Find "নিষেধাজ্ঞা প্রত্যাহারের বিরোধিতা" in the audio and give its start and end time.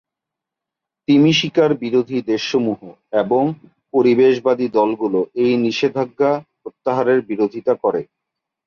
5.65-7.73